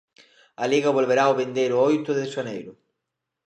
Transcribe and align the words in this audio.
A 0.63 0.65
Liga 0.71 0.95
volverá 0.97 1.25
o 1.31 1.37
vindeiro 1.41 1.75
oito 1.89 2.11
de 2.19 2.25
xaneiro. 2.33 2.71